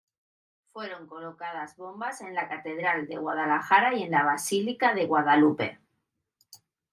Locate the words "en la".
2.21-2.49, 4.01-4.23